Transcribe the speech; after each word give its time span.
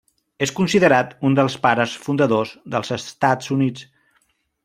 És 0.45 0.51
considerat 0.59 1.11
un 1.29 1.35
dels 1.39 1.57
Pares 1.65 1.93
fundadors 2.07 2.55
dels 2.77 2.93
Estats 2.99 3.53
Units. 3.59 3.87